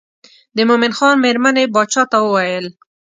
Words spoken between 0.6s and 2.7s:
مومن خان مېرمنې باچا ته وویل.